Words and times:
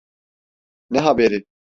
Ne 0.89 0.99
haberi? 0.99 1.45